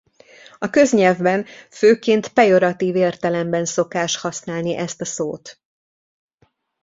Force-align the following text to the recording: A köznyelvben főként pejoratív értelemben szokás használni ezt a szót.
A 0.59 0.69
köznyelvben 0.69 1.45
főként 1.69 2.27
pejoratív 2.27 2.95
értelemben 2.95 3.65
szokás 3.65 4.17
használni 4.17 4.75
ezt 4.77 5.01
a 5.01 5.05
szót. 5.05 5.59